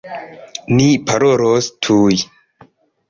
Ni 0.79 0.87
parolos 1.11 1.71
tuj! 1.89 2.21